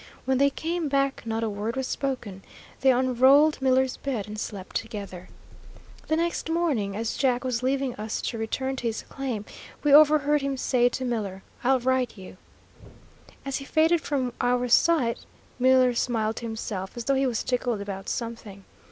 When 0.25 0.39
they 0.39 0.49
came 0.49 0.87
back 0.89 1.21
not 1.27 1.43
a 1.43 1.47
word 1.49 1.75
was 1.75 1.85
spoken. 1.85 2.41
They 2.79 2.91
unrolled 2.91 3.61
Miller's 3.61 3.97
bed 3.97 4.25
and 4.25 4.39
slept 4.39 4.75
together. 4.75 5.29
The 6.07 6.15
next 6.15 6.49
morning 6.49 6.95
as 6.95 7.15
Jack 7.15 7.43
was 7.43 7.61
leaving 7.61 7.93
us 7.97 8.19
to 8.23 8.39
return 8.39 8.75
to 8.77 8.87
his 8.87 9.03
claim, 9.03 9.45
we 9.83 9.93
overheard 9.93 10.41
him 10.41 10.57
say 10.57 10.89
to 10.89 11.05
Miller, 11.05 11.43
"I'll 11.63 11.81
write 11.81 12.17
you." 12.17 12.37
As 13.45 13.57
he 13.57 13.63
faded 13.65 14.01
from 14.01 14.33
our 14.41 14.67
sight, 14.69 15.19
Miller 15.59 15.93
smiled 15.93 16.37
to 16.37 16.47
himself, 16.47 16.97
as 16.97 17.05
though 17.05 17.13
he 17.13 17.27
was 17.27 17.43
tickled 17.43 17.79
about 17.79 18.09
something. 18.09 18.63